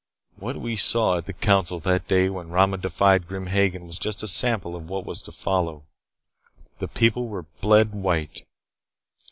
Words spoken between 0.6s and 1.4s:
saw at the